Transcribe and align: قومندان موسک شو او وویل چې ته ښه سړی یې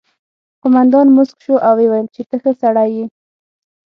قومندان 0.63 1.07
موسک 1.15 1.37
شو 1.45 1.53
او 1.67 1.73
وویل 1.79 2.07
چې 2.15 2.21
ته 2.29 2.35
ښه 2.41 2.51
سړی 2.61 2.89
یې 2.97 3.05